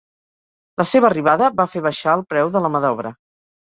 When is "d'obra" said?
2.87-3.13